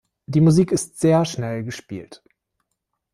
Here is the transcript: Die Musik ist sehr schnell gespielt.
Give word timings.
Die 0.25 0.41
Musik 0.41 0.71
ist 0.71 0.99
sehr 0.99 1.25
schnell 1.25 1.63
gespielt. 1.63 2.23